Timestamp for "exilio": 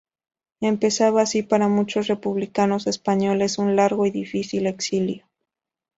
4.65-5.27